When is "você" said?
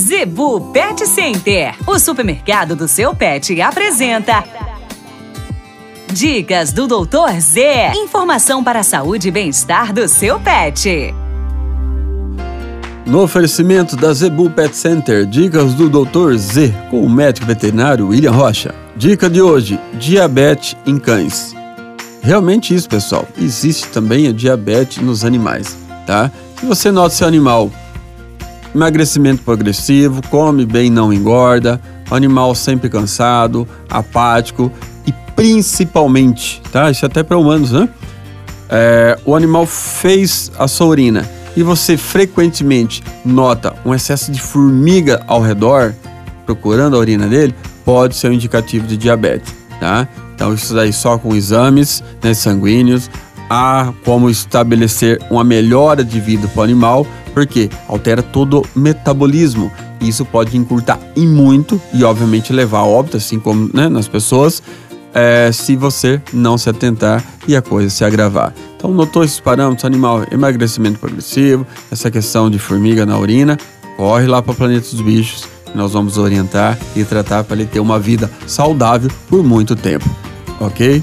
26.64-26.90, 41.62-41.96, 65.76-66.20